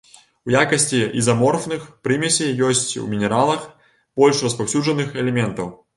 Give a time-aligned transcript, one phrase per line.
[0.49, 3.69] У якасці ізаморфных прымесей ёсць у мінералах
[4.23, 5.67] больш распаўсюджаных элементаў.